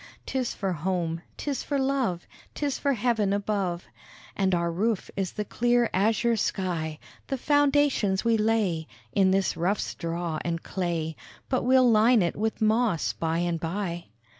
[0.25, 3.85] "'Tis for home, 'tis for love, 'Tis for heaven above,
[4.35, 9.79] And our roof is the clear azure sky; The foundations we lay In this rough
[9.79, 11.15] straw and clay,
[11.49, 14.05] But we'll line it with moss by and by."